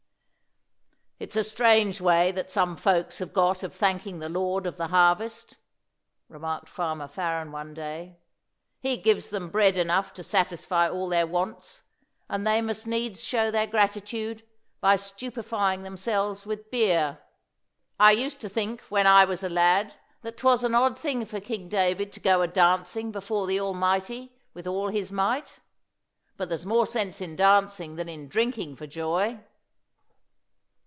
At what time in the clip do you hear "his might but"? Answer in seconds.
24.89-26.49